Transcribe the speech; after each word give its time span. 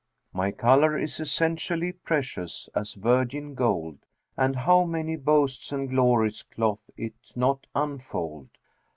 My 0.33 0.49
colour 0.49 0.97
is 0.97 1.19
essentially 1.19 1.91
precious 1.91 2.67
as 2.73 2.95
virgin 2.95 3.53
gold, 3.53 3.99
and 4.35 4.55
how 4.55 4.83
many 4.83 5.15
boasts 5.15 5.71
and 5.71 5.87
glories 5.91 6.41
cloth 6.41 6.89
it 6.97 7.13
not 7.35 7.67
unfold! 7.75 8.49